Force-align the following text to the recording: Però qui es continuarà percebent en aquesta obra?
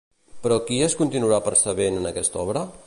Però 0.45 0.57
qui 0.69 0.79
es 0.85 0.95
continuarà 1.03 1.41
percebent 1.51 2.01
en 2.01 2.13
aquesta 2.13 2.45
obra? 2.49 2.69